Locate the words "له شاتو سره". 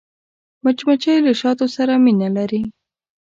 1.25-1.93